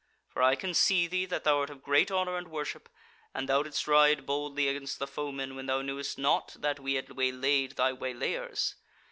For 0.29 0.41
I 0.41 0.55
can 0.55 0.73
see 0.73 1.05
thee, 1.05 1.27
that 1.27 1.43
thou 1.43 1.59
art 1.59 1.69
of 1.69 1.83
great 1.83 2.09
honour 2.09 2.35
and 2.35 2.47
worship, 2.47 2.89
and 3.35 3.47
thou 3.47 3.61
didst 3.61 3.87
ride 3.87 4.25
boldly 4.25 4.67
against 4.67 4.97
the 4.97 5.05
foemen 5.05 5.55
when 5.55 5.67
thou 5.67 5.83
knewest 5.83 6.17
not 6.17 6.55
that 6.57 6.79
we 6.79 6.95
had 6.95 7.11
waylaid 7.11 7.73
thy 7.73 7.93
waylayers. 7.93 8.77